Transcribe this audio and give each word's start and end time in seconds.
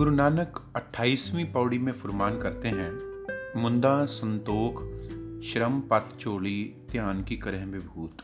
गुरु 0.00 0.10
नानक 0.10 0.72
28वीं 0.76 1.44
पौड़ी 1.44 1.78
में 1.78 1.92
फुरमान 1.92 2.38
करते 2.38 2.68
हैं, 2.68 3.24
मुंदा, 3.60 4.04
संतोख, 4.04 4.82
श्रम, 5.44 5.80
पत, 5.80 6.08
चोली, 6.20 6.74
ध्यान 6.90 7.24
की 7.24 7.36
करें 7.36 7.66
विभूत। 7.66 8.16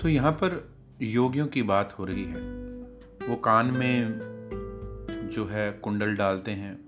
तो 0.00 0.08
यहाँ 0.08 0.32
पर 0.32 0.70
योगियों 1.02 1.46
की 1.46 1.62
बात 1.62 1.96
हो 1.98 2.04
रही 2.04 2.24
है। 2.24 2.40
वो 3.28 3.36
कान 3.36 3.66
में 3.66 4.20
जो 5.32 5.46
है 5.46 5.72
कुंडल 5.72 6.16
डालते 6.16 6.50
हैं 6.50 6.78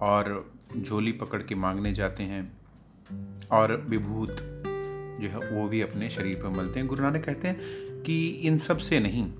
और 0.00 0.52
झोली 0.80 1.12
पकड़ 1.12 1.42
के 1.42 1.54
मांगने 1.54 1.92
जाते 1.92 2.22
हैं 2.22 2.58
और 3.50 3.86
विभूत 3.88 4.36
जो 5.20 5.28
है 5.28 5.50
वो 5.50 5.68
भी 5.68 5.80
अपने 5.80 6.10
शरीर 6.10 6.42
पर 6.42 6.48
मलते 6.48 6.80
हैं। 6.80 6.88
गुरु 6.88 7.02
नानक 7.02 7.24
कहते 7.24 7.48
हैं 7.48 7.60
कि 8.02 8.28
इन 8.28 8.58
सबसे 8.58 9.00
नहीं, 9.00 9.32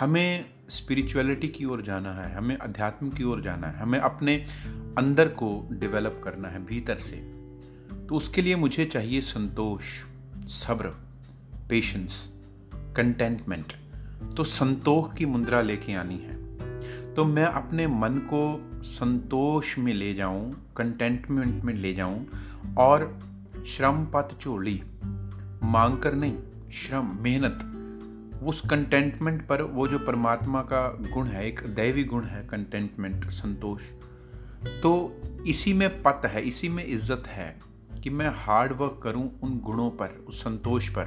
हमें 0.00 0.51
स्पिरिचुअलिटी 0.72 1.48
की 1.48 1.64
ओर 1.64 1.82
जाना 1.82 2.12
है, 2.12 2.34
हमें 2.34 2.56
अध्यात्म 2.56 3.10
की 3.10 3.24
ओर 3.24 3.40
जाना 3.40 3.66
है, 3.66 3.78
हमें 3.78 3.98
अपने 3.98 4.36
अंदर 4.98 5.28
को 5.28 5.68
डेवलप 5.72 6.20
करना 6.24 6.48
है 6.48 6.64
भीतर 6.66 6.98
से। 6.98 7.16
तो 8.08 8.16
उसके 8.16 8.42
लिए 8.42 8.56
मुझे 8.56 8.84
चाहिए 8.84 9.20
संतोष, 9.20 9.84
सब्र 10.48 10.88
पेशेंस 11.68 12.28
कंटेंटमेंट 12.96 13.72
तो 14.36 14.44
संतोष 14.44 15.16
की 15.18 15.26
मुद्रा 15.26 15.60
लेके 15.62 15.92
आनी 15.92 16.18
है। 16.18 17.14
तो 17.14 17.24
मैं 17.24 17.44
अपने 17.44 17.86
मन 17.86 18.18
को 18.32 18.42
संतोष 18.84 19.78
में 19.78 19.92
ले 19.94 20.14
जाऊँ 20.14 20.72
कंटेंटमेंट 20.76 21.64
में 21.64 21.74
ले 21.74 21.92
जाऊँ 21.94 22.26
और 22.78 23.20
श्रम 23.66 24.04
पत 24.04 24.36
चोली 24.40 24.82
मांग 25.62 25.98
कर 25.98 26.14
नहीं, 26.14 26.38
श्रम, 26.72 27.16
मेहनत 27.20 27.58
उस 28.42 28.60
कंटेंटमेंट 28.60 29.46
पर 29.46 29.62
वो 29.62 29.86
जो 29.88 29.98
परमात्मा 29.98 30.60
का 30.62 30.86
गुण 31.10 31.26
है, 31.26 31.46
एक 31.46 31.60
दैवी 31.66 32.04
गुण 32.04 32.24
है 32.24 32.42
कंटेंटमेंट 32.46 33.24
संतोष 33.24 33.82
तो 34.82 34.92
इसी 35.46 35.72
में 35.72 36.02
पत 36.02 36.22
है, 36.24 36.42
इसी 36.42 36.68
में 36.68 36.84
इज़्ज़त 36.84 37.26
है 37.26 37.60
कि 38.02 38.10
मैं 38.10 38.28
हार्ड 38.36 38.72
वर्क 38.72 39.00
करूँ 39.02 39.30
उन 39.42 39.58
गुणों 39.58 39.90
पर, 39.90 40.24
उस 40.28 40.42
संतोष 40.42 40.88
पर। 40.88 41.04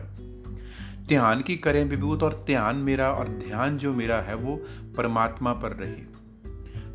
ध्यान 1.08 1.41
की 1.41 1.56
करें 1.56 1.83
विभूत 1.83 2.23
और 2.23 2.44
ध्यान 2.47 2.75
मेरा 2.75 3.11
और 3.11 3.28
ध्यान 3.28 3.78
जो 3.78 3.94
मेरा 3.94 4.19
है 4.22 4.36
वो 4.36 4.56
परमात्मा 4.97 5.53
पर 5.53 5.72
रहे। 5.72 6.16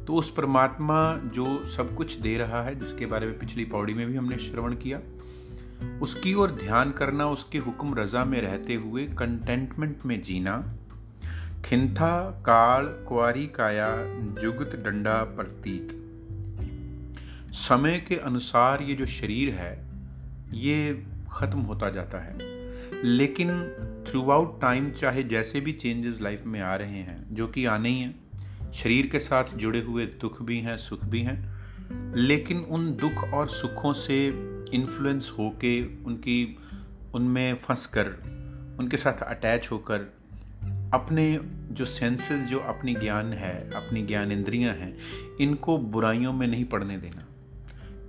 तो 0.06 0.14
उस 0.14 0.30
परमात्मा 0.30 1.16
जो 1.34 1.66
सब 1.66 1.94
कुछ 1.94 2.18
दे 2.18 2.36
रहा 2.38 2.62
है, 2.62 2.78
जिसके 2.78 3.06
बारे 3.06 3.26
में 3.26 3.38
पिछली 3.38 3.64
पौड़ी 3.64 3.94
में 3.94 4.06
भी 4.06 4.16
हमने 4.16 4.38
श्रवण 4.38 4.74
किया 4.74 4.98
उसकी 6.02 6.34
ओर 6.34 6.50
ध्यान 6.50 6.90
करना, 6.90 7.28
उसके 7.28 7.58
हुक्म 7.58 7.94
रजा 7.94 8.24
में 8.24 8.42
रहते 8.42 8.74
हुए 8.74 9.04
कंटेंटमेंट 9.04 9.96
में 10.06 10.22
जीना। 10.22 10.74
खिंथा, 11.64 12.42
काल, 12.46 12.84
कुआरी, 12.86 13.46
काया, 13.46 13.96
जुगत, 14.40 14.82
डंडा, 14.84 15.24
प्रतीत। 15.24 15.96
समय 17.52 17.98
के 17.98 18.16
अनुसार 18.16 18.82
ये 18.82 18.94
जो 18.94 19.06
शरीर 19.06 19.54
है, 19.54 19.90
ये 20.54 21.06
ख़त्म 21.32 21.58
होता 21.58 21.90
जाता 21.90 22.18
है। 22.18 22.38
लेकिन 23.04 23.48
थ्रू 24.08 24.30
आउट 24.30 24.60
टाइम 24.60 24.90
चाहे 24.90 25.22
जैसे 25.22 25.60
भी 25.60 25.72
चेंजेस 25.72 26.20
लाइफ 26.20 26.42
में 26.46 26.60
आ 26.60 26.76
रहे 26.76 26.98
हैं, 26.98 27.34
जो 27.34 27.48
कि 27.48 27.66
आने 27.66 27.88
ही 27.88 28.00
हैं, 28.00 28.20
शरीर 28.72 29.06
के 29.06 29.18
साथ 29.18 29.44
जुड़े 29.56 29.80
हुए 29.80 30.06
दुख 30.06 30.42
भी 30.42 30.58
हैं, 30.58 30.78
सुख 30.78 31.04
भी 31.04 31.22
हैं, 31.22 31.60
लेकिन 32.16 32.58
उन 32.58 32.96
दुख 32.96 33.24
और 33.24 33.48
सुखों 33.48 33.92
से 33.92 34.30
इन्फ्लुएंस 34.74 35.32
होके 35.38 36.02
उनकी, 36.04 36.58
उनमें 37.14 37.54
फंस 37.54 37.86
कर 37.86 38.06
उनके 38.80 38.96
साथ 38.96 39.22
अटैच 39.22 39.68
होकर, 39.70 40.00
अपने 40.94 41.40
जो 41.72 41.84
सेंसेस 41.84 42.48
जो 42.48 42.58
अपनी 42.58 42.94
ज्ञान 42.94 43.32
है, 43.32 43.70
अपनी 43.70 44.06
ज्ञान 44.06 44.32
इंद्रियाँ 44.32 44.74
हैं, 44.74 44.98
इनको 45.40 45.78
बुराइयों 45.78 46.32
में 46.32 46.46
नहीं 46.46 46.64
पड़ने 46.64 46.98
देना। 46.98 47.26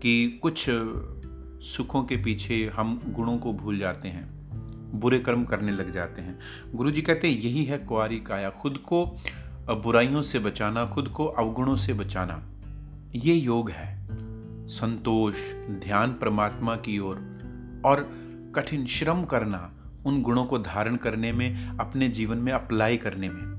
कि 0.02 0.40
कुछ 0.42 0.66
सुखों 1.66 2.04
के 2.04 2.18
पीछे 2.18 2.72
हम 2.76 3.02
गुणों 3.08 3.38
को 3.38 3.54
भूल 3.54 3.80
जाते 3.80 4.08
हैं, 4.08 4.30
बुरे 5.00 5.20
कर्म 5.20 5.44
करने 5.44 5.72
लग 5.72 5.94
जाते 5.94 6.22
हैं। 6.22 6.40
गुरु 6.76 6.92
जी 6.92 7.02
कहते 7.02 7.32
हैं, 7.32 7.38
यही 7.38 7.66
है 7.66 7.78
कुआरी 7.78 8.20
काया। 8.20 8.50
खुद 8.50 8.78
को 8.78 9.18
बुराइयों 9.70 10.22
से 10.22 10.40
बचाना, 10.40 10.86
खुद 10.86 11.08
को 11.08 11.26
अवगुणों 11.26 11.76
से 11.76 11.94
बचाना, 11.94 12.52
ये 13.16 13.36
योग 13.36 13.72
है। 13.72 14.01
संतोष 14.68 15.54
ध्यान 15.54 16.12
परमात्मा 16.12 16.76
की 16.76 17.00
ओर 17.00 17.16
और, 17.86 18.22
कठिन 18.56 18.86
श्रम 18.86 19.24
करना 19.24 19.74
उन 20.06 20.22
गुणों 20.22 20.46
को 20.46 20.60
धारण 20.60 20.96
करने 20.96 21.32
में 21.32 21.78
अपने 21.78 22.10
जीवन 22.10 22.38
में 22.38 22.54
अप्लाई 22.54 22.98
करने 22.98 23.30
में। 23.30 23.52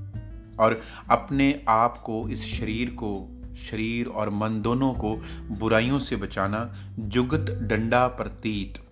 और 0.57 0.81
अपने 1.09 1.65
आप 1.67 1.97
को 1.97 2.29
इस 2.29 2.45
शरीर 2.45 2.89
को 2.89 3.41
शरीर 3.55 4.07
और 4.07 4.29
मन 4.29 4.61
दोनों 4.61 4.93
को 4.93 5.15
बुराइयों 5.51 5.99
से 5.99 6.15
बचाना 6.15 6.73
जुगत 6.99 7.51
डंडा 7.51 8.07
प्रतीत। 8.07 8.83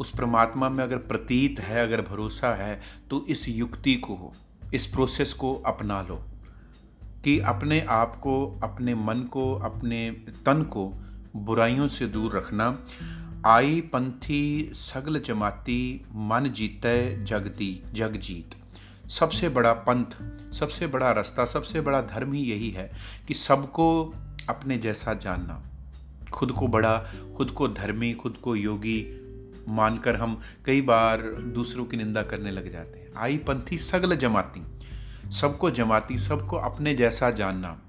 उस 0.00 0.10
परमात्मा 0.10 0.68
में 0.68 0.84
अगर 0.84 0.96
प्रतीत 0.96 1.60
है 1.60 1.82
अगर 1.82 2.00
भरोसा 2.00 2.54
है 2.54 2.82
तो 3.10 3.26
इस 3.28 3.48
युक्ति 3.48 3.94
को 3.94 4.32
इस 4.74 4.86
प्रोसेस 4.86 5.32
को 5.32 5.54
अपना 5.54 6.02
लो। 6.02 6.22
कि 7.24 7.38
अपने 7.38 7.80
आप 7.80 8.16
को 8.16 8.60
अपने 8.62 8.94
मन 8.94 9.20
को 9.20 9.54
अपने 9.54 10.10
तन 10.46 10.62
को 10.62 10.94
बुराइयों 11.36 11.88
से 11.88 12.06
दूर 12.06 12.36
रखना। 12.36 12.84
आई 13.46 13.80
पंथी 13.80 14.70
सगल 14.74 15.20
जमाती, 15.20 16.06
मन 16.14 16.44
जीते 16.48 17.24
जगती 17.24 17.82
जग 17.92 18.16
जीत। 18.16 18.54
सबसे 19.10 19.48
बड़ा 19.48 19.72
पंथ, 19.72 20.04
सबसे 20.52 20.86
बड़ा 20.86 21.12
रास्ता, 21.12 21.44
सबसे 21.44 21.80
बड़ा 21.80 22.02
धर्म 22.02 22.32
ही 22.32 22.42
यही 22.42 22.70
है 22.70 22.92
कि 23.28 23.34
सबको 23.34 24.14
अपने 24.48 24.78
जैसा 24.78 25.14
जानना। 25.14 25.62
खुद 26.32 26.52
को 26.52 26.66
बड़ा, 26.66 26.98
खुद 27.36 27.50
को 27.50 27.68
धर्मी, 27.68 28.12
खुद 28.12 28.36
को 28.36 28.56
योगी 28.56 29.18
मानकर 29.68 30.16
हम 30.16 30.40
कई 30.64 30.82
बार 30.82 31.22
दूसरों 31.32 31.84
की 31.84 31.96
निंदा 31.96 32.22
करने 32.22 32.50
लग 32.50 32.72
जाते 32.72 32.98
हैं। 32.98 33.08
आई 33.16 33.36
पंथी 33.36 33.78
सगल 33.78 34.16
जमाती, 34.16 34.62
सबको 35.30 35.70
जमाती, 35.70 36.18
सबको 36.18 36.56
अपने 36.56 36.94
जैसा 36.94 37.30
जानना। 37.30 37.80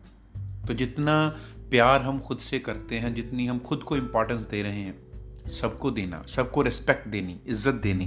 तो 0.68 0.74
जितना 0.74 1.40
प्यार 1.74 2.02
हम 2.02 2.20
खुद 2.20 2.38
से 2.38 2.60
करते 2.60 2.96
हैं, 2.96 3.16
जितनी 3.16 3.48
हम 3.48 3.60
खुद 3.60 3.84
को 3.84 3.98
इम्पोर्टेंस 3.98 4.42
दे 4.42 4.62
रहे 4.64 4.80
हैं। 4.80 5.48
सबको 5.48 5.92
देना, 5.92 6.24
सबको 6.36 6.62
रिस्पेक्ट 6.62 7.08
देनी, 7.08 7.40
इज़्ज़त 7.48 7.74
देनी। 7.74 8.06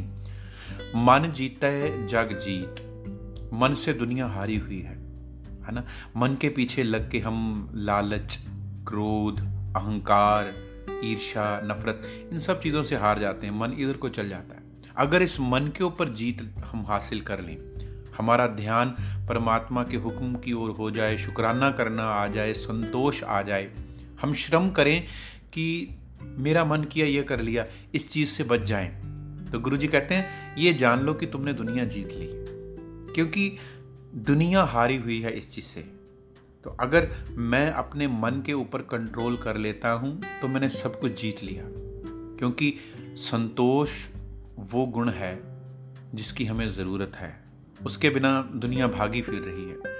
मन 0.96 1.32
जीता 1.36 1.66
है, 1.66 2.06
जग 2.06 2.28
जीत। 2.32 3.50
मन 3.52 3.74
से 3.74 3.92
दुनिया 3.92 4.26
हारी 4.26 4.56
हुई 4.56 4.80
है 4.80 4.94
है 5.66 5.72
ना? 5.72 5.84
मन 6.16 6.34
के 6.34 6.48
पीछे 6.48 6.82
लग 6.82 7.10
के 7.10 7.18
हम 7.18 7.70
लालच, 7.74 8.38
क्रोध, 8.88 9.40
अहंकार 9.76 10.54
ईर्षा 11.04 11.60
नफरत, 11.64 12.28
इन 12.32 12.38
सब 12.38 12.62
चीज़ों 12.62 12.82
से 12.82 12.96
हार 12.96 13.18
जाते 13.18 13.46
हैं। 13.46 13.54
मन 13.54 13.72
इधर 13.78 13.92
को 13.92 14.08
चल 14.08 14.28
जाता 14.28 14.54
है। 14.54 14.62
अगर 14.96 15.22
इस 15.22 15.40
मन 15.40 15.72
के 15.76 15.84
ऊपर 15.84 16.08
जीत 16.08 16.54
हम 16.64 16.86
हासिल 16.86 17.20
कर 17.20 17.40
लें 17.40 17.56
हमारा 18.18 18.46
ध्यान 18.46 18.94
परमात्मा 19.28 19.82
के 19.82 19.96
हुक्म 19.96 20.34
की 20.34 20.52
ओर 20.52 20.70
हो 20.70 20.90
जाए, 20.90 21.16
शुक्राना 21.18 21.70
करना 21.70 22.04
आ 22.04 22.26
जाए, 22.28 22.52
संतोष 22.54 23.22
आ 23.24 23.40
जाए। 23.42 23.70
हम 24.20 24.34
श्रम 24.34 24.70
करें 24.70 25.02
कि 25.52 25.96
मेरा 26.22 26.64
मन 26.64 26.84
किया, 26.84 27.06
ये 27.06 27.22
कर 27.22 27.40
लिया, 27.40 27.64
इस 27.94 28.10
चीज़ 28.10 28.28
से 28.28 28.44
बच 28.44 28.62
जाएँ। 28.62 28.88
तो 29.52 29.60
गुरु 29.60 29.76
जी 29.76 29.88
कहते 29.88 30.14
हैं, 30.14 30.56
ये 30.58 30.72
जान 30.74 31.00
लो 31.00 31.14
कि 31.14 31.26
तुमने 31.26 31.52
दुनिया 31.52 31.84
जीत 31.86 32.12
ली, 32.12 32.28
क्योंकि 33.14 33.50
दुनिया 34.26 34.62
हारी 34.64 34.96
हुई 34.96 35.20
है 35.20 35.32
इस 35.32 35.52
चीज़ 35.52 35.64
से। 35.64 35.80
तो 36.64 36.76
अगर 36.80 37.08
मैं 37.30 37.70
अपने 37.70 38.06
मन 38.08 38.42
के 38.46 38.52
ऊपर 38.52 38.82
कंट्रोल 38.82 39.36
कर 39.36 39.56
लेता 39.56 39.90
हूँ 39.92 40.20
तो 40.40 40.48
मैंने 40.48 40.68
सब 40.68 40.98
कुछ 41.00 41.20
जीत 41.20 41.42
लिया, 41.44 41.64
क्योंकि 42.38 42.74
संतोष 43.20 43.90
वो 44.70 44.86
गुण 44.86 45.10
है 45.10 45.38
जिसकी 46.14 46.44
हमें 46.44 46.68
ज़रूरत 46.68 47.12
है। 47.16 47.45
उसके 47.84 48.10
बिना 48.10 48.50
दुनिया 48.54 48.88
भागी 48.88 49.22
फिर 49.22 49.34
रही 49.34 49.68
है। 49.68 49.96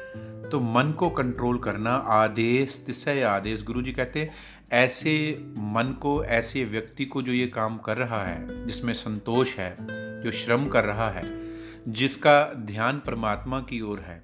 तो 0.51 0.61
मन 0.61 0.93
को 0.93 1.11
कंट्रोल 1.11 1.59
करना 1.59 1.91
आदेश 1.95 2.85
तिसय 2.87 3.23
आदेश 3.23 3.65
गुरु 3.65 3.83
जी 3.83 3.93
कहते 3.93 4.21
हैं, 4.21 4.35
ऐसे 4.73 5.45
मन 5.59 5.97
को, 6.01 6.25
ऐसे 6.25 6.65
व्यक्ति 6.65 7.05
को 7.05 7.23
जो 7.23 7.33
ये 7.33 7.47
काम 7.47 7.79
कर 7.79 7.97
रहा 7.97 8.25
है, 8.25 8.67
जिसमें 8.67 8.95
संतोष 8.95 9.57
है, 9.57 9.77
जो 10.23 10.31
श्रम 10.31 10.69
कर 10.69 10.85
रहा 10.85 11.11
है, 11.11 11.43
जिसका 11.89 12.53
ध्यान 12.55 13.03
परमात्मा 13.07 13.61
की 13.61 13.81
ओर 13.81 14.01
है, 14.01 14.23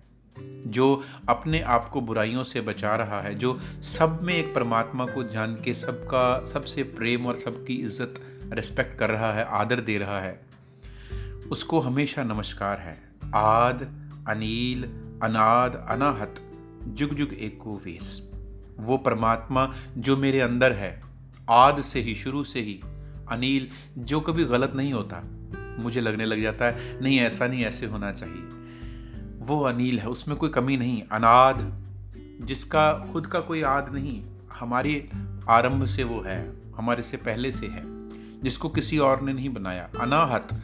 जो 0.67 1.03
अपने 1.29 1.61
आप 1.61 1.89
को 1.89 2.01
बुराइयों 2.01 2.45
से 2.45 2.61
बचा 2.61 2.97
रहा 2.97 3.21
है, 3.21 3.35
जो 3.35 3.61
सब 3.83 4.19
में 4.23 4.35
एक 4.35 4.55
परमात्मा 4.55 5.07
को 5.07 5.25
जान 5.25 5.55
के 5.55 5.75
सबका, 5.75 6.45
सबसे 6.45 6.83
प्रेम 6.83 7.27
और 7.27 7.37
सबकी 7.37 7.75
इज़्ज़त 7.75 8.15
रिस्पेक्ट 8.53 8.99
कर 8.99 9.11
रहा 9.11 9.33
है, 9.33 9.45
आदर 9.45 9.81
दे 9.81 9.99
रहा 9.99 10.21
है, 10.21 10.41
उसको 11.51 11.81
हमेशा 11.81 12.23
नमस्कार 12.23 12.79
है। 12.79 13.12
आद, 13.35 13.83
अनिल, 14.29 14.85
अनाद, 15.23 15.87
अनाहत, 15.91 16.35
जुग 16.89 17.15
जुग 17.15 17.33
एको 17.33 17.83
वेश। 17.85 18.31
वो 18.79 18.97
परमात्मा 18.97 19.75
जो 19.99 20.17
मेरे 20.17 20.41
अंदर 20.41 20.73
है, 20.73 21.03
आद 21.51 21.81
से 21.81 22.01
ही, 22.01 22.15
शुरू 22.15 22.45
से 22.45 22.61
ही, 22.61 22.81
अनिल 23.29 23.69
जो 23.99 24.21
कभी 24.21 24.45
गलत 24.45 24.73
नहीं 24.75 24.93
होता, 24.93 25.23
मुझे 25.83 26.01
लगने 26.01 26.25
लग 26.25 26.43
जाता 26.43 26.65
है, 26.65 27.01
नहीं, 27.03 27.21
ऐसा 27.21 27.47
नहीं, 27.47 27.65
ऐसे 27.65 27.87
होना 27.87 28.13
चाहिए। 28.13 28.49
वो 29.39 29.61
अनिल 29.61 29.99
है, 29.99 30.09
उसमें 30.09 30.37
कोई 30.37 30.49
कमी 30.49 30.77
नहीं, 30.77 31.03
अनाद, 31.03 31.83
जिसका 32.47 32.93
खुद 33.13 33.27
का 33.27 33.41
कोई 33.41 33.63
आद 33.63 33.95
नहीं, 33.95 34.23
हमारी 34.53 35.09
आरंभ 35.49 35.87
से 35.87 36.05
वो 36.05 36.21
है, 36.21 36.53
हमारे 36.77 37.03
से 37.03 37.17
पहले 37.17 37.53
से 37.53 37.67
है, 37.67 37.83
जिसको 38.41 38.69
किसी 38.69 38.99
और 38.99 39.23
ने 39.23 39.33
नहीं 39.33 39.49
बनाया। 39.49 39.89
अनाहत 40.01 40.63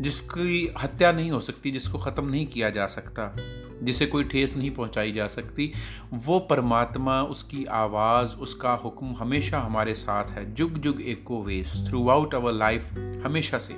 जिसकी 0.00 0.74
हत्या 0.80 1.12
नहीं 1.12 1.30
हो 1.30 1.40
सकती, 1.40 1.70
जिसको 1.70 1.98
ख़त्म 1.98 2.28
नहीं 2.28 2.46
किया 2.46 2.70
जा 2.70 2.86
सकता, 2.86 3.36
जिसे 3.82 4.06
कोई 4.06 4.24
ठेस 4.24 4.56
नहीं 4.56 4.70
पहुंचाई 4.70 5.12
जा 5.12 5.28
सकती, 5.28 5.72
वो 6.12 6.38
परमात्मा, 6.38 7.22
उसकी 7.22 7.64
आवाज़, 7.64 8.36
उसका 8.36 8.72
हुक्म 8.72 9.06
हमेशा 9.06 9.58
हमारे 9.58 9.94
साथ 9.94 10.24
है। 10.24 10.54
जुग 10.54 10.72
जुग 10.72 11.00
एको 11.00 11.42
वेस 11.42 11.86
थ्रू 11.88 12.08
आउट 12.08 12.34
अवर 12.34 12.52
लाइफ 12.52 12.92
हमेशा 13.24 13.58
से। 13.58 13.74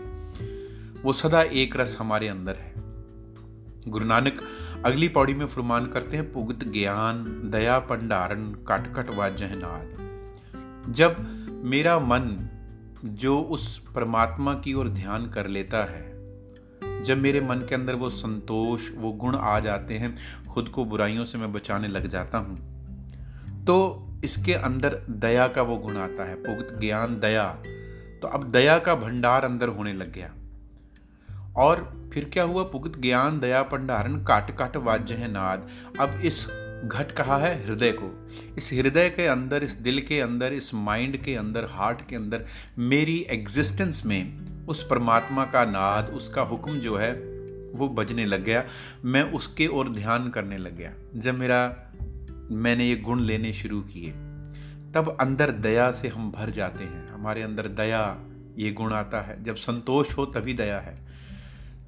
वो 1.02 1.12
सदा 1.12 1.42
एक 1.42 1.76
रस 1.76 1.96
हमारे 2.00 2.28
अंदर 2.28 2.54
है। 2.54 2.72
गुरु 3.88 4.04
नानक, 4.04 4.40
अगली 4.84 5.08
पौड़ी 5.08 5.34
में 5.34 5.46
फुरमान 5.46 5.86
करते 5.86 6.16
हैं, 6.16 6.32
पुगत 6.32 6.64
ज्ञान, 6.64 7.42
दया 7.44 7.78
पंडारण 7.78 8.52
कट 8.52 8.94
कट 8.94 9.10
वाजहनाद 9.10 9.96
जब 10.88 11.16
मेरा 11.64 11.98
मन 11.98 12.48
जो 13.04 13.40
उस 13.40 13.78
परमात्मा 13.94 14.54
की 14.54 14.74
ओर 14.74 14.88
ध्यान 14.88 15.30
कर 15.30 15.46
लेता 15.46 15.84
है, 15.84 16.16
जब 17.02 17.18
मेरे 17.18 17.40
मन 17.40 17.56
के 17.56 17.74
अंदर 17.74 17.94
वो 17.94 18.10
संतोष, 18.10 18.90
वो 18.96 19.12
गुण 19.12 19.36
आ 19.36 19.60
जाते 19.60 19.94
हैं, 19.94 20.16
खुद 20.48 20.68
को 20.68 20.84
बुराइयों 20.84 21.24
से 21.24 21.38
मैं 21.38 21.52
बचाने 21.52 21.88
लग 21.88 22.06
जाता 22.06 22.38
हूँ 22.38 22.76
तो 23.64 24.06
इसके 24.24 24.54
अंदर 24.54 24.94
दया 25.10 25.48
का 25.48 25.62
वो 25.62 25.76
गुण 25.76 25.96
आता 25.96 26.24
है 26.24 26.34
पुगत 26.34 26.80
ज्ञान 26.80 27.20
दया। 27.20 27.48
तो 28.22 28.28
अब 28.28 28.50
दया 28.50 28.78
का 28.78 28.94
भंडार 28.94 29.44
अंदर 29.44 29.68
होने 29.68 29.92
लग 29.92 30.12
गया। 30.12 30.32
और 31.56 32.10
फिर 32.12 32.24
क्या 32.24 32.44
हुआ? 32.44 32.62
पुगत 32.62 32.98
ज्ञान, 32.98 33.40
दया, 33.40 33.62
भंडारण 33.62 34.24
काट 34.24 34.56
काट 34.56 34.76
वाज्य 34.76 35.14
है 35.14 35.32
नाद। 35.32 35.68
अब 36.00 36.10
इस 36.10 36.46
घट 36.84 37.12
कहा 37.12 37.38
है 37.38 37.66
हृदय 37.66 37.92
को। 37.92 38.28
इस 38.56 38.72
हृदय 38.72 39.10
के 39.10 39.26
अंदर, 39.26 39.64
इस 39.64 39.72
दिल 39.72 40.00
के 40.00 40.20
अंदर, 40.20 40.52
इस 40.52 40.74
माइंड 40.74 41.24
के 41.24 41.34
अंदर 41.34 41.64
हार्ट 41.70 42.08
के 42.08 42.16
अंदर 42.16 42.46
मेरी 42.78 43.26
एग्जिस्टेंस 43.30 44.06
में 44.06 44.46
उस 44.66 44.86
परमात्मा 44.86 45.44
का 45.44 45.64
नाद, 45.64 46.10
उसका 46.10 46.42
हुक्म 46.42 46.78
जो 46.78 46.96
है, 46.96 47.12
वो 47.74 47.88
बजने 47.88 48.26
लग 48.26 48.44
गया। 48.44 48.64
मैं 49.04 49.22
उसके 49.22 49.66
ओर 49.66 49.88
ध्यान 49.88 50.30
करने 50.30 50.58
लग 50.58 50.76
गया। 50.76 50.92
जब 51.16 51.38
मेरा, 51.38 51.76
मैंने 52.50 52.88
ये 52.88 52.96
गुण 52.96 53.20
लेने 53.20 53.52
शुरू 53.52 53.80
किए, 53.80 54.10
तब 54.94 55.16
अंदर 55.20 55.50
दया 55.50 55.90
से 55.90 56.08
हम 56.08 56.32
भर 56.32 56.50
जाते 56.50 56.84
हैं। 56.84 57.08
हमारे 57.08 57.42
अंदर 57.42 57.66
दया, 57.66 58.20
ये 58.58 58.72
गुण 58.72 58.92
आता 58.92 59.20
है। 59.20 59.44
जब 59.44 59.56
संतोष 59.56 60.16
हो 60.16 60.26
तभी 60.26 60.52
दया 60.52 60.80
है। 60.80 61.06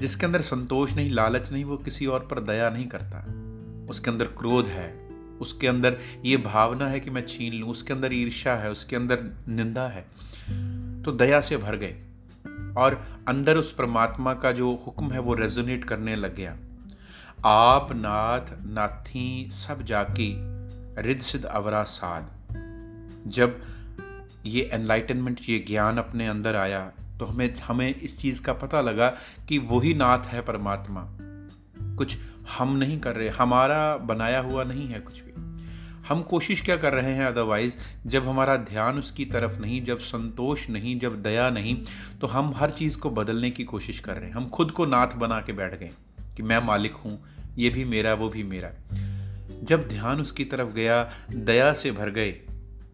जिसके 0.01 0.27
अंदर 0.27 0.41
संतोष 0.41 0.97
नहीं, 0.97 1.11
लालच 1.11 1.53
नहीं, 1.53 1.65
वो 1.65 1.77
किसी 1.77 2.07
और 2.07 2.21
पर 2.21 2.41
दया 2.41 2.71
नहीं 2.71 2.87
करता। 2.87 3.48
उसके 3.91 4.11
अंदर 4.11 4.25
क्रोध 4.25 4.67
है, 4.67 5.09
उसके 5.41 5.67
अंदर 5.67 5.99
ये 6.25 6.37
भावना 6.37 6.89
है 6.89 7.01
कि 7.01 7.11
मैं 7.11 7.27
छीन 7.27 7.55
लूँ, 7.55 7.71
उसके 7.71 7.93
अंदर 7.93 8.13
ईर्ष्या 8.13 8.55
है, 8.55 8.71
उसके 8.71 8.97
अंदर 8.97 9.23
निंदा 9.49 9.89
है 9.89 10.07
तो 11.03 11.13
दया 11.13 11.41
से 11.41 11.57
भर 11.57 11.77
गए। 11.77 11.95
और 12.77 12.95
अंदर 13.29 13.57
उस 13.57 13.73
परमात्मा 13.75 14.35
का 14.35 14.53
जो 14.53 14.71
हुक्म 14.87 15.11
है 15.11 15.19
वो 15.19 15.35
रेजोनेट 15.35 15.85
करने 15.85 16.17
लग 16.17 16.37
गया। 16.37 16.57
आप, 17.45 17.89
नाथ, 17.93 18.55
नाथी, 18.67 19.49
सब 19.53 19.83
जाकी 19.83 20.35
रिद 21.03 21.21
सिद्ध 21.21 21.45
अवरा 21.45 21.83
साध। 21.83 22.27
जब 23.27 23.63
ये 24.47 24.71
एनलाइटनमेंट 24.73 25.41
ये 25.49 25.59
ज्ञान 25.59 25.99
अपने 25.99 26.29
अंदर 26.29 26.57
आया 26.57 26.93
तो 27.19 27.25
हमें 27.25 27.55
हमें 27.57 27.95
इस 27.95 28.19
चीज़ 28.19 28.43
का 28.43 28.53
पता 28.53 28.81
लगा 28.81 29.09
कि 29.49 29.59
वही 29.59 29.95
नाथ 29.95 30.25
है 30.27 30.41
परमात्मा। 30.41 31.05
कुछ 31.97 32.17
हम 32.49 32.77
नहीं 32.77 32.99
कर 33.01 33.17
रहे, 33.17 33.29
हमारा 33.29 33.97
बनाया 33.97 34.41
हुआ 34.41 34.65
नहीं 34.65 34.89
है 34.89 35.01
कुछ 35.01 35.15
भी। 35.15 35.33
हम 36.09 36.23
कोशिश 36.23 36.61
क्या 36.61 36.77
कर 36.77 36.93
रहे 36.93 37.13
हैं 37.13 37.27
अदरवाइज़ 37.27 37.77
जब 38.07 38.29
हमारा 38.29 38.57
ध्यान 38.57 38.99
उसकी 38.99 39.25
तरफ़ 39.25 39.59
नहीं, 39.61 39.85
जब 39.85 39.99
संतोष 39.99 40.69
नहीं, 40.71 40.99
जब 41.01 41.23
दया 41.23 41.51
नहीं 41.51 41.85
तो 42.21 42.27
हम 42.27 42.55
हर 42.57 42.71
चीज़ 42.71 42.99
को 42.99 43.11
बदलने 43.11 43.51
की 43.51 43.65
कोशिश 43.65 43.99
कर 43.99 44.17
रहे 44.17 44.27
हैं। 44.27 44.37
हम 44.37 44.49
खुद 44.49 44.71
को 44.71 44.87
नाथ 44.87 45.09
बना 45.09 45.41
के 45.41 45.53
बैठ 45.53 45.79
गए 45.79 45.91
कि 46.37 46.43
मैं 46.43 46.59
मालिक 46.59 46.93
हूँ, 46.95 47.21
ये 47.57 47.71
भी 47.71 47.85
मेरा, 47.85 48.15
वो 48.15 48.29
भी 48.29 48.43
मेरा। 48.43 48.71
जब 49.63 49.89
ध्यान 49.89 50.21
उसकी 50.21 50.45
तरफ़ 50.45 50.69
गया, 50.69 51.13
दया 51.31 51.73
से 51.73 51.91
भर 51.91 52.11
गए 52.11 52.31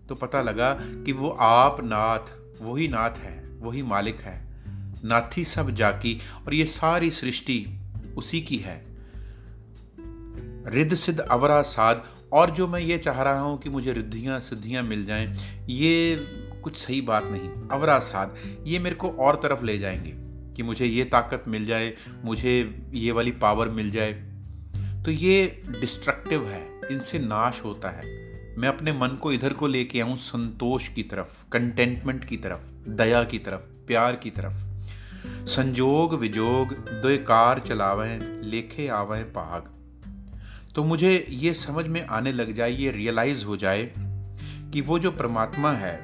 तो 0.08 0.14
पता 0.14 0.42
लगा 0.42 0.78
कि 0.80 1.12
वो 1.12 1.28
आप 1.28 1.76
नाथ, 1.84 2.32
वही 2.62 2.88
नाथ 2.88 3.10
है, 3.10 3.48
वही 3.60 3.82
मालिक 3.82 4.20
है। 4.20 4.44
नाथी 5.04 5.44
सब 5.44 5.70
जाकी, 5.70 6.20
और 6.46 6.54
ये 6.54 6.64
सारी 6.64 7.10
सृष्टि 7.10 7.66
उसी 8.16 8.40
की 8.40 8.56
है। 8.56 8.93
रिद्ध 10.66 10.94
सिद्ध 10.94 11.20
अवरा 11.20 11.62
साध। 11.62 12.04
और 12.32 12.50
जो 12.50 12.68
मैं 12.68 12.80
ये 12.80 12.98
चाह 12.98 13.22
रहा 13.22 13.40
हूँ 13.40 13.58
कि 13.58 13.70
मुझे 13.70 13.92
रिद्धियाँ, 13.92 14.40
सिद्धियाँ 14.40 14.82
मिल 14.82 15.04
जाएँ, 15.04 15.36
ये 15.68 16.16
कुछ 16.62 16.76
सही 16.76 17.00
बात 17.00 17.24
नहीं। 17.24 17.48
अवरा 17.48 17.98
साध, 17.98 18.36
ये 18.66 18.78
मेरे 18.78 18.96
को 18.96 19.08
और 19.08 19.36
तरफ़ 19.36 19.64
ले 19.64 19.78
जाएँगे 19.78 20.14
कि 20.54 20.62
मुझे 20.62 20.86
ये 20.86 21.04
ताकत 21.04 21.44
मिल 21.48 21.66
जाए, 21.66 21.94
मुझे 22.24 22.82
ये 22.92 23.12
वाली 23.12 23.32
पावर 23.32 23.68
मिल 23.68 23.90
जाए। 23.90 24.12
तो 25.04 25.10
ये 25.10 25.62
डिस्ट्रक्टिव 25.80 26.48
है, 26.48 26.80
इनसे 26.90 27.18
नाश 27.18 27.60
होता 27.64 27.88
है। 27.88 28.24
मैं 28.58 28.68
अपने 28.68 28.92
मन 28.92 29.08
को 29.08 29.32
इधर 29.32 29.52
को 29.52 29.66
लेके 29.66 30.00
आऊँ 30.00 30.16
संतोष 30.16 30.88
की 30.88 31.02
तरफ़ 31.02 31.50
कंटेंटमेंट 31.52 32.24
की 32.24 32.36
तरफ़, 32.36 32.90
दया 32.90 33.24
की 33.24 33.38
तरफ़, 33.38 33.86
प्यार 33.86 34.16
की 34.16 34.30
तरफ़। 34.30 34.64
संजोग 35.46 36.14
विजोग 36.14 36.74
दो 36.74 37.24
कार 37.24 37.58
चलावें, 37.58 38.42
लेखे 38.42 38.88
आवें 38.88 39.24
पाग। 39.24 39.73
तो 40.74 40.82
मुझे 40.84 41.26
ये 41.30 41.52
समझ 41.54 41.86
में 41.86 42.04
आने 42.06 42.32
लग 42.32 42.52
जाए, 42.52 42.70
ये 42.70 42.90
रियलाइज़ 42.90 43.44
हो 43.44 43.56
जाए 43.56 43.90
कि 44.72 44.80
वो 44.80 44.98
जो 44.98 45.10
परमात्मा 45.10 45.72
है, 45.72 45.96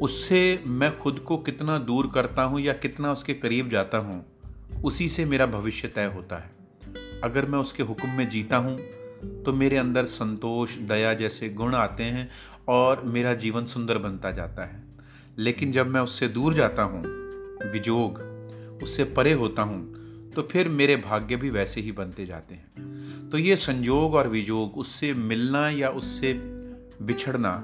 उससे 0.00 0.62
मैं 0.66 0.96
खुद 0.98 1.18
को 1.18 1.36
कितना 1.38 1.78
दूर 1.78 2.10
करता 2.14 2.42
हूँ 2.42 2.60
या 2.60 2.72
कितना 2.72 3.12
उसके 3.12 3.34
करीब 3.34 3.70
जाता 3.70 3.98
हूँ, 3.98 4.24
उसी 4.84 5.08
से 5.08 5.24
मेरा 5.24 5.46
भविष्य 5.46 5.88
तय 5.88 6.04
होता 6.04 6.36
है। 6.36 7.20
अगर 7.24 7.46
मैं 7.46 7.58
उसके 7.58 7.82
हुक्म 7.82 8.08
में 8.08 8.28
जीता 8.28 8.56
हूँ 8.56 8.78
तो 9.44 9.52
मेरे 9.52 9.76
अंदर 9.76 10.04
संतोष, 10.04 10.76
दया 10.76 11.14
जैसे 11.14 11.48
गुण 11.48 11.74
आते 11.74 12.02
हैं 12.04 12.28
और 12.68 13.02
मेरा 13.04 13.34
जीवन 13.34 13.66
सुंदर 13.66 13.98
बनता 13.98 14.30
जाता 14.30 14.64
है। 14.64 14.82
लेकिन 15.38 15.72
जब 15.72 15.86
मैं 15.86 16.00
उससे 16.00 16.28
दूर 16.28 16.54
जाता 16.54 16.82
हूँ, 16.82 17.02
विजोग, 17.72 18.18
उससे 18.82 19.04
परे 19.04 19.32
होता 19.32 19.62
हूँ 19.62 20.01
तो 20.34 20.42
फिर 20.42 20.68
मेरे 20.68 20.96
भाग्य 20.96 21.36
भी 21.36 21.50
वैसे 21.50 21.80
ही 21.80 21.92
बनते 21.92 22.26
जाते 22.26 22.54
हैं। 22.54 23.28
तो 23.30 23.38
ये 23.38 23.56
संजोग 23.56 24.14
और 24.14 24.28
विजोग, 24.28 24.78
उससे 24.78 25.12
मिलना 25.14 25.68
या 25.68 25.88
उससे 25.88 26.32
बिछड़ना, 27.02 27.62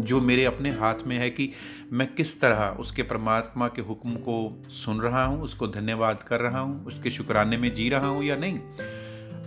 जो 0.00 0.20
मेरे 0.20 0.44
अपने 0.44 0.70
हाथ 0.70 1.06
में 1.06 1.16
है 1.16 1.30
कि 1.30 1.50
मैं 1.92 2.14
किस 2.14 2.40
तरह 2.40 2.76
उसके 2.80 3.02
परमात्मा 3.02 3.68
के 3.68 3.82
हुक्म 3.82 4.14
को 4.14 4.62
सुन 4.68 5.00
रहा 5.00 5.24
हूँ, 5.24 5.42
उसको 5.42 5.68
धन्यवाद 5.68 6.22
कर 6.22 6.40
रहा 6.40 6.60
हूँ, 6.60 6.84
उसके 6.86 7.10
शुक्राने 7.10 7.56
में 7.56 7.74
जी 7.74 7.88
रहा 7.88 8.06
हूँ 8.06 8.24
या 8.24 8.36
नहीं। 8.36 8.58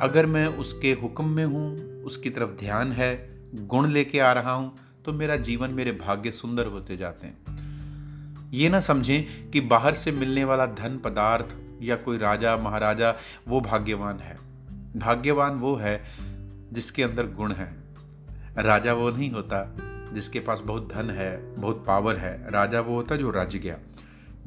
अगर 0.01 0.25
मैं 0.25 0.45
उसके 0.47 0.93
हुक्म 0.93 1.25
में 1.25 1.45
हूँ, 1.45 2.03
उसकी 2.03 2.29
तरफ़ 2.29 2.49
ध्यान 2.49 2.91
है, 2.91 3.13
गुण 3.55 3.89
लेके 3.89 4.19
आ 4.19 4.31
रहा 4.33 4.51
हूँ 4.51 4.75
तो 5.05 5.13
मेरा 5.13 5.35
जीवन 5.35 5.71
मेरे 5.71 5.91
भाग्य 5.91 6.31
सुंदर 6.31 6.65
होते 6.65 6.97
जाते 6.97 7.27
हैं। 7.27 8.51
ये 8.53 8.69
ना 8.69 8.79
समझें 8.79 9.49
कि 9.51 9.61
बाहर 9.61 9.93
से 9.93 10.11
मिलने 10.11 10.43
वाला 10.43 10.65
धन 10.65 10.97
पदार्थ 10.97 11.55
या 11.81 11.95
कोई 11.95 12.17
राजा, 12.17 12.57
महाराजा, 12.57 13.15
वो 13.47 13.61
भाग्यवान 13.61 14.19
है। 14.19 14.37
भाग्यवान 14.97 15.53
वो 15.53 15.75
है 15.75 16.03
जिसके 16.73 17.03
अंदर 17.03 17.27
गुण 17.27 17.53
है। 17.53 17.73
राजा 18.57 18.93
वो 18.93 19.09
नहीं 19.09 19.31
होता 19.31 19.77
जिसके 20.13 20.39
पास 20.39 20.61
बहुत 20.65 20.93
धन 20.93 21.09
है, 21.09 21.55
बहुत 21.55 21.83
पावर 21.87 22.17
है। 22.17 22.51
राजा 22.51 22.81
वो 22.81 22.95
होता 22.95 23.15
जो 23.15 23.31
राज 23.31 23.55
गया 23.55 23.77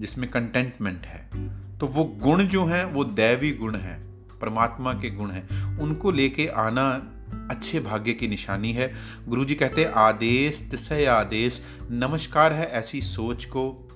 जिसमें 0.01 0.31
कंटेंटमेंट 0.31 1.07
है। 1.07 1.31
तो 1.79 1.87
वो 1.87 2.05
गुण 2.05 2.43
जो 2.43 2.65
हैं, 2.65 2.85
वो 2.85 3.05
दैवी 3.05 3.53
गुण 3.53 3.77
हैं, 3.77 4.29
परमात्मा 4.41 4.93
के 4.95 5.11
गुण 5.11 5.31
हैं। 5.31 5.79
उनको 5.79 6.11
लेके 6.11 6.47
आना 6.47 7.13
अच्छे 7.51 7.81
भाग्य 7.81 8.13
की 8.13 8.29
निशानी 8.29 8.73
है। 8.73 8.95
गुरु 9.29 9.45
जी 9.45 9.55
कहते 9.55 9.85
आदेश 9.85 10.69
तिसय 10.71 11.05
आदेश, 11.05 11.63
नमस्कार 11.91 12.53
है 12.53 12.67
ऐसी 12.67 13.03
सोच 13.03 13.45
को 13.45 13.90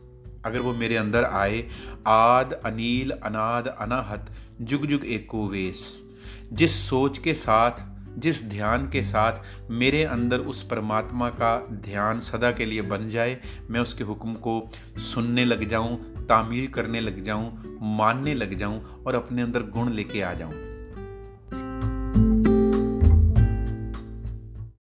अगर 0.45 0.59
वो 0.59 0.75
मेरे 0.75 0.97
अंदर 0.97 1.25
आए, 1.25 1.69
आद, 2.07 2.53
अनिल, 2.53 3.11
अनाद, 3.11 3.67
अनाहत, 3.67 4.31
जुग 4.61 4.87
जुग, 4.87 5.05
एको, 5.05 5.49
वेश। 5.49 6.03
जिस 6.53 6.89
सोच 6.89 7.19
के 7.19 7.35
साथ, 7.35 7.73
जिस 8.19 8.51
ध्यान 8.51 8.89
के 8.89 9.03
साथ 9.03 9.33
मेरे 9.71 10.05
अंदर 10.05 10.39
उस 10.39 10.63
परमात्मा 10.63 11.29
का 11.29 11.69
ध्यान 11.73 12.21
सदा 12.21 12.51
के 12.51 12.67
लिए 12.67 12.83
बन 12.83 13.09
जाए, 13.09 13.41
मैं 13.71 13.81
उसके 13.81 14.05
हुक्म 14.05 14.35
को 14.35 14.71
सुनने 14.99 15.45
लग 15.45 15.69
जाऊँ, 15.69 16.27
तामील 16.27 16.67
करने 16.67 17.01
लग 17.01 17.25
जाऊँ, 17.25 17.79
मानने 17.83 18.35
लग 18.35 18.55
जाऊँ 18.55 19.05
और 19.07 19.15
अपने 19.15 19.43
अंदर 19.43 19.63
गुण 19.63 19.91
लेके 19.91 20.23
आ 20.23 20.35
जाऊँ। 20.35 20.74